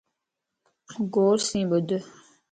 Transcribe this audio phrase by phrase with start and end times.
[1.13, 1.87] غور سين ٻڌ